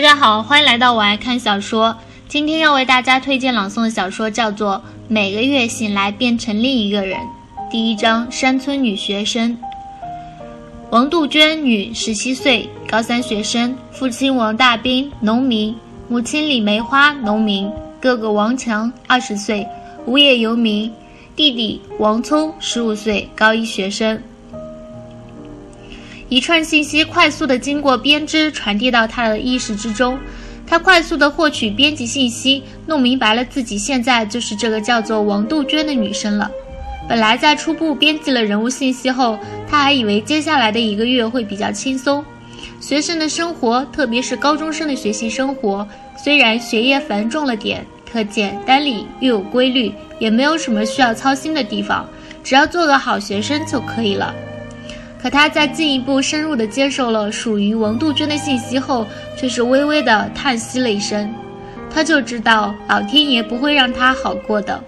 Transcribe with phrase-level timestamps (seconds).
[0.00, 1.94] 大家好，欢迎来到我爱看小说。
[2.26, 4.76] 今天要为大家推荐朗诵的小说叫做
[5.08, 7.18] 《每个月醒来变成另一个人》。
[7.70, 9.58] 第一章：山村女学生。
[10.88, 13.76] 王杜鹃，女，十七岁，高三学生。
[13.92, 15.74] 父亲王大兵，农民；
[16.08, 17.70] 母亲李梅花，农民。
[18.00, 19.66] 哥哥王强，二十岁，
[20.06, 20.90] 无业游民。
[21.36, 24.18] 弟弟王聪，十五岁，高一学生。
[26.30, 30.16] 一串信息快速地经过编织，传递到他的意识之中。
[30.64, 36.48] 他快速地获取编辑信息，弄明白了自己现在就是这个叫做王杜鹃的女生了。
[37.08, 39.36] 本来在初步编辑了人物信息后，
[39.68, 42.24] 他还以为接下来的一个月会比较轻松。
[42.78, 45.86] 学生的生活，特别是高中生的学习生活，
[46.16, 52.08] 虽然学业繁重了点，可简单里又有规律，也没有什么需要操心的地方，
[52.44, 54.32] 只要做个好学生就可以了。
[55.20, 61.32] 可他在进一步深入地接受了属于王杜鹃的信息后，却是微微地叹息了一声。
[61.92, 64.82] 他就知道老天爷不会让他好过的。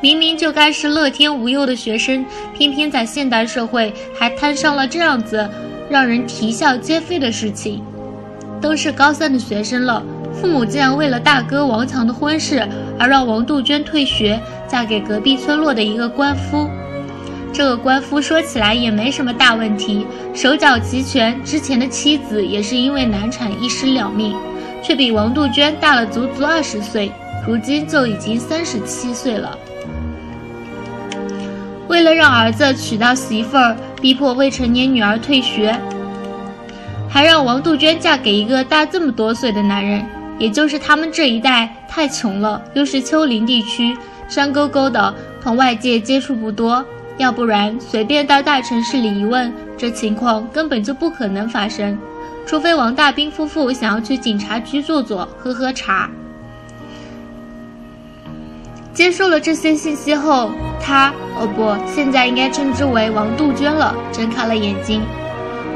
[0.00, 2.24] 明明就该是乐天无忧的学生，
[2.56, 5.48] 偏偏在现代社会还摊上了这样子
[5.88, 7.82] 让人啼笑皆非的事情。
[8.60, 10.02] 都是高三的学生了，
[10.34, 12.66] 父母竟然为了大哥王强的婚事
[12.98, 16.68] 而让王杜鹃退学，嫁给隔壁村落的一个官夫。
[17.58, 21.42] 这个官夫说起来也没什么大问题，手脚齐全。
[21.42, 24.36] 之前的妻子也是因为难产一尸两命，
[24.80, 27.10] 却比王杜鹃大了足足二十岁，
[27.44, 29.58] 如今就已经三十七岁了。
[31.88, 35.76] 为了让儿子娶到媳妇儿，逼迫未成年女儿退学，
[37.10, 40.06] 还让王杜鹃嫁给一个大这么多岁的男人，
[40.38, 45.12] 也就是他们这一代太穷了，又是丘陵地区，山沟沟的，
[45.42, 46.86] 同外界接触不多。
[47.18, 51.98] 要不然，随便到大城市里一问，这情况根本就不可能发生。
[52.46, 56.08] 除非王大兵夫妇想要去警察局坐坐，喝喝茶。
[58.94, 65.02] 接受了这些信息后，他哦不，现在应该称之为王杜鹃了，睁开了眼睛，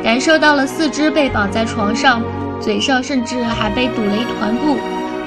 [0.03, 2.23] 感受到了四肢被绑在床上，
[2.61, 4.77] 嘴上甚至还被堵了一团布，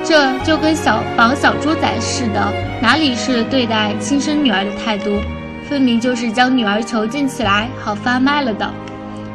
[0.04, 5.20] 这就跟小绑小猪仔似的，哪里是对待亲生女儿的态度？
[5.68, 8.72] 分明就是将女儿囚禁起来，好贩卖了的。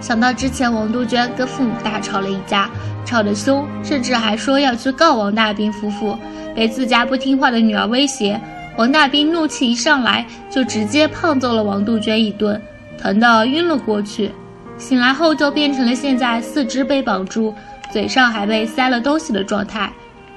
[0.00, 2.70] 想到之前王杜鹃跟父母大吵了一架，
[3.04, 6.16] 吵得凶，甚至还说要去告王大兵夫妇，
[6.54, 8.40] 被自家不听话的女儿威胁，
[8.76, 12.60] 王大兵怒气一上来，就直接胖揍了王杜鹃一顿，
[12.96, 14.30] 疼得晕了过去。
[14.78, 17.54] 醒来后就变成了现在四肢被绑住，
[17.92, 19.92] 嘴上还被塞了东西的状态，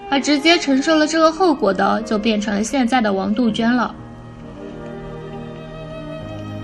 [0.10, 3.96] 而直接承受了这个后果的，就变成了现在的王杜鹃了。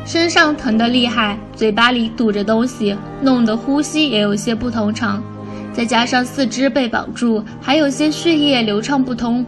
[0.09, 5.23] 身上疼得厉害，嘴巴里堵着东西，弄得呼吸也有些不通畅。
[5.71, 9.45] 再加上四肢被绑住，还有些血液流畅不通，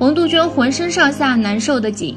[0.00, 2.16] 王杜鹃浑身上下难受的紧。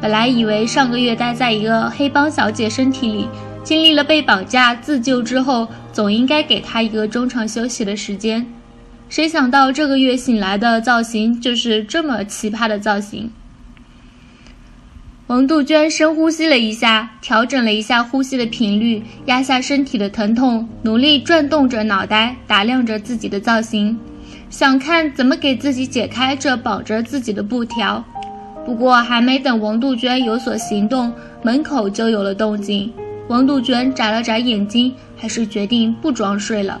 [0.00, 3.28] 本来以为上个月待在一个黑帮小姐身体里，
[3.62, 8.46] 经历了被绑架、自救之后，总应该给她一个中场休息的时间。
[9.10, 13.30] 谁想到这个月醒来的造型就是这么奇葩的造型。
[15.28, 23.98] 王杜鹃深呼吸了一下，调整了一下呼吸的频率，压下身体的疼痛，努力转动着脑袋，打量着自己的造型，
[24.50, 28.04] 想看怎么给自己解开这绑着自己的布条。
[28.64, 31.12] 不过，还没等王杜鹃有所行动，
[31.42, 32.92] 门口就有了动静。
[33.26, 36.80] 王杜鹃眨了眨眼睛，还是决定不装睡了。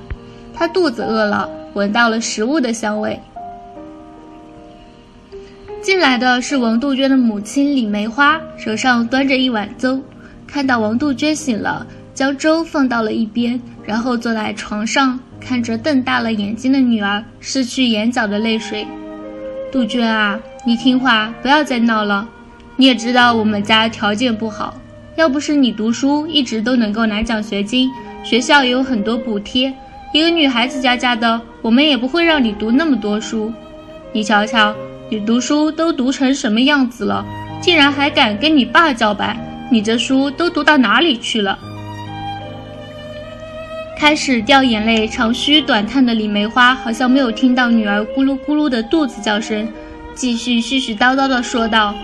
[0.54, 3.18] 她肚子饿了，闻到了食物的香味。
[5.86, 10.02] 进来的是王杜鹃的母亲李梅花，手上端着一碗粥。
[10.44, 18.84] 看到王杜鹃醒了，将粥放到了一边，然后坐在床上，看着瞪大了眼睛的女儿，拭去眼角的泪水。
[19.70, 20.36] 杜鹃啊，
[20.66, 22.28] 你听话，不要再闹了。
[22.74, 24.76] 你也知道我们家条件不好，
[25.14, 27.88] 要不是你读书一直都能够拿奖学金，
[28.24, 29.72] 学校也有很多补贴，
[30.12, 33.52] 一个女孩子家家的，我们也不会让你读那么多书。
[34.12, 34.74] 你瞧瞧。
[35.08, 37.24] 你读书都读成什么样子了？
[37.60, 39.36] 竟然还敢跟你爸叫板？
[39.70, 41.56] 你这书都读到哪里去了？
[43.96, 49.68] 开始掉眼泪、长吁短叹的李梅花，好像没有听到女儿咕噜咕噜的肚子叫声，
[50.12, 51.94] 继续絮絮叨叨的说道：“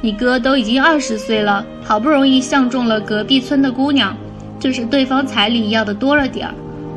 [0.00, 4.16] 你哥都已经二十岁了，好不容易相中了隔壁村的姑娘，
[4.60, 6.54] 就是对方彩礼要的多了点儿，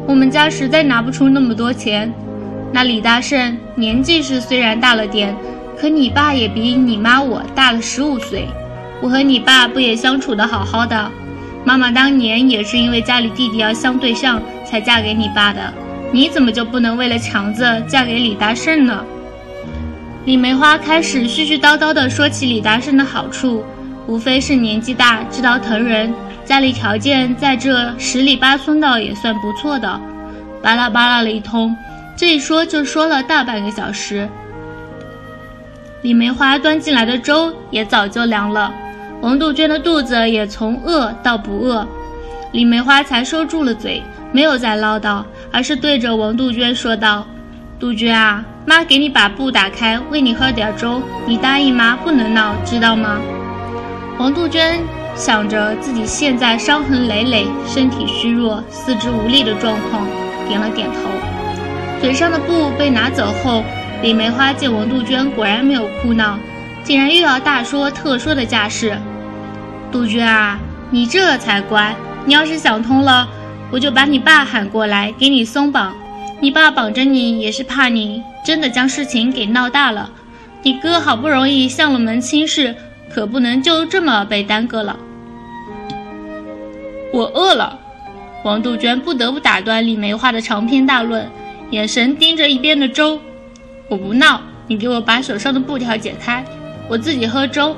[0.07, 2.13] 我们家实在拿不出那么多钱。
[2.71, 5.35] 那李大胜年纪是虽然大了点。”
[5.79, 8.47] 可你爸也比你妈我大了十五岁，
[9.01, 11.11] 我和你爸不也相处的好好的？
[11.63, 15.61] 妈妈当年也是因为家里弟弟要相对象才嫁给你爸的。
[16.11, 19.03] 你怎么就不能为了强子嫁给李大胜呢？
[20.25, 23.63] 李梅花开始絮絮叨叨地说起李大胜的好处，
[24.07, 26.13] 无非是年纪大，知道疼人，
[26.45, 29.99] 家里条件在这十里八村的也算不错的，
[30.63, 31.75] 巴拉巴拉了一通，
[32.15, 34.29] 这一说就说了大半个小时。
[36.05, 38.71] 李梅花端进来的粥也早就凉了，
[39.21, 41.83] 王杜鹃的肚子也从饿到不饿，
[42.51, 44.03] 李梅花才收住了嘴。
[44.31, 47.25] 没有再唠叨，而是对着王杜鹃说道
[47.79, 53.19] ：“杜鹃啊，妈给你把布打开，喂你喝点粥，你答应妈不能闹，知道吗？”
[54.19, 54.79] 王杜鹃
[55.15, 60.05] 想着自己现在伤痕累累、身体虚弱、四肢无力的状况，
[60.47, 61.09] 点了点头。
[61.99, 63.63] 嘴上的布被拿走后，
[64.01, 66.37] 李梅花见王杜鹃果然没有哭闹，
[66.83, 68.97] 竟然又要大说特说的架势。
[69.91, 70.59] 杜鹃啊，
[70.91, 71.95] 你这才乖，
[72.25, 73.27] 你要是想通了。
[73.71, 75.95] 我就把你爸喊过来，给你松绑。
[76.39, 80.11] 你爸绑着你也是怕你真的将事情给闹大了。
[80.61, 82.75] 你哥好不容易向了门亲事，
[83.09, 84.97] 可不能就这么被耽搁了。
[87.11, 87.79] 我饿了，
[88.43, 91.27] 王杜鹃不得不打断李梅花的长篇大论，
[91.71, 93.19] 眼神盯着一边的粥。
[93.87, 96.43] 我不闹，你给我把手上的布条解开，
[96.89, 97.75] 我自己喝粥。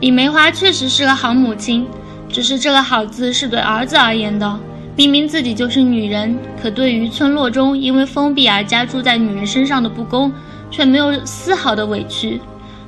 [0.00, 1.86] 李梅花确实是个好母亲。
[2.30, 4.60] 只是这个“好”字是对儿子而言的，
[4.94, 10.30] 明明自己就是女人，可对于村落中因为封闭而加诸在女人身上的不公，
[10.70, 12.38] 却没有丝毫的委屈，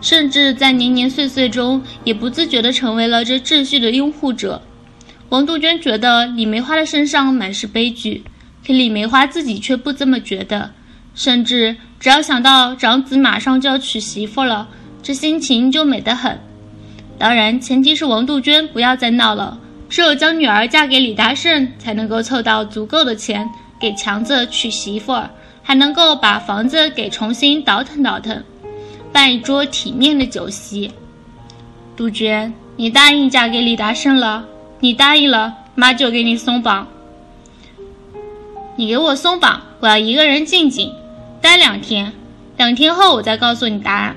[0.03, 4.61] 甚至在年年岁岁中也不自觉地成为了这秩序的拥护者。
[5.31, 8.23] 王杜鹃觉得李梅花的身上满是悲剧，
[8.67, 10.73] 可李梅花自己却不这么觉得，
[11.15, 14.69] 甚至只要想到长子马上就要娶媳妇了，
[15.03, 16.39] 这心情就美得很。
[17.19, 19.59] 当然，前提是王杜鹃不要再闹了。
[19.89, 23.49] 只有将女儿嫁给李大胜，才能够凑到足够的钱
[23.81, 25.29] 给强子娶媳妇儿，
[25.63, 28.43] 还能够把房子给重新倒腾倒腾，
[29.13, 30.93] 办一桌体面的酒席。
[31.97, 34.45] 杜鹃，你答应嫁给李大胜了？
[34.79, 36.87] 你答应了，妈就给你松绑。
[38.81, 40.95] 你给我松绑，我要一个人静静
[41.43, 42.15] 待两天，
[42.57, 44.17] 两天后我再告诉你答案。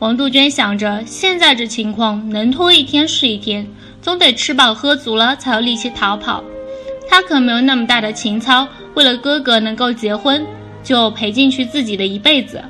[0.00, 3.68] 王杜鹃想着，现在这情况能拖一天是一天，
[4.02, 6.42] 总得吃饱喝足了才有力气逃跑。
[7.08, 10.44] 她可没有那么大的情操，为了哥哥能够结婚，
[10.82, 12.64] 就赔进去自己的一辈子。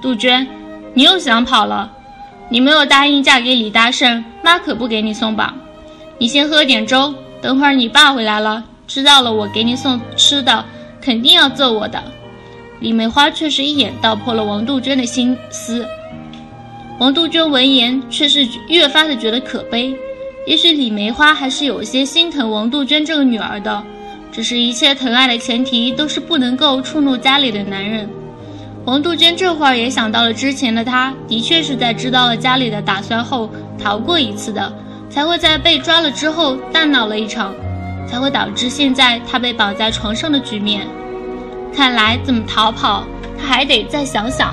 [0.00, 0.46] 杜鹃，
[0.94, 1.90] 你又想跑了？
[2.48, 5.52] 你没有答应嫁给李大胜，妈可不给你松绑。
[6.18, 7.12] 你先喝点粥，
[7.46, 10.64] 等会儿你爸回来了，知道了我给你送吃的，
[11.00, 12.02] 肯定要揍我的。
[12.80, 15.86] 李梅花却是一眼道破了王杜鹃的心思。
[16.98, 19.94] 王杜鹃闻言，却是越发的觉得可悲。
[20.44, 23.80] 也许李梅花还是有些心疼王杜鹃这个女儿的，
[24.32, 28.10] 只是一切疼爱的前提都是不能够触怒家里的男人。
[28.86, 33.48] 王杜鹃这会儿也想到了之前的她，的确是在知道了家里的打算后
[33.78, 34.72] 逃过一次的，
[35.16, 37.54] 才会在被抓了之后大闹了一场，
[38.06, 40.86] 才会导致现在他被绑在床上的局面。
[41.74, 43.02] 看来怎么逃跑，
[43.40, 44.52] 他还得再想想。